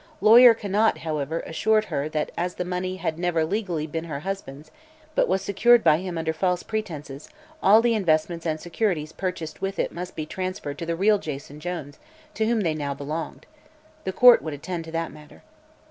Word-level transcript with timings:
Lawyer 0.19 0.55
Conant, 0.55 0.97
however, 0.97 1.41
assured 1.41 1.85
her 1.85 2.09
that 2.09 2.31
as 2.35 2.55
the 2.55 2.65
money 2.65 2.95
had 2.95 3.19
never 3.19 3.41
been 3.41 3.49
legally 3.51 3.87
her 4.07 4.21
husband's, 4.21 4.71
but 5.13 5.27
was 5.27 5.43
secured 5.43 5.83
by 5.83 5.97
him 5.99 6.17
under 6.17 6.33
false 6.33 6.63
pretenses, 6.63 7.29
all 7.61 7.83
the 7.83 7.93
investments 7.93 8.47
and 8.47 8.59
securities 8.59 9.11
purchased 9.13 9.61
with 9.61 9.77
it 9.77 9.91
must 9.91 10.15
be 10.15 10.25
transferred 10.25 10.79
to 10.79 10.87
the 10.87 10.95
real 10.95 11.19
Jason 11.19 11.59
Jones, 11.59 11.99
to 12.33 12.47
whom 12.47 12.61
they 12.61 12.73
now 12.73 12.95
belonged. 12.95 13.45
The 14.03 14.11
court 14.11 14.41
would 14.41 14.55
attend 14.55 14.85
to 14.85 14.91
that 14.93 15.11
matter. 15.11 15.43